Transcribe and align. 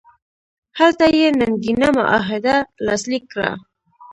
هلته 0.79 1.05
یې 1.17 1.27
ننګینه 1.39 1.87
معاهده 1.97 2.55
لاسلیک 2.85 3.23
کړه. 3.31 3.49